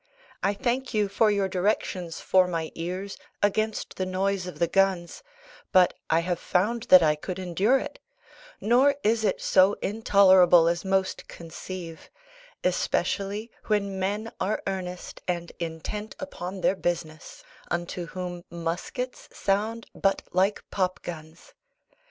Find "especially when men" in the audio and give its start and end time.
12.63-14.31